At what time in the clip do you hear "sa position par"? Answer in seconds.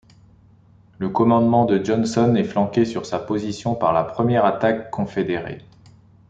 3.05-3.93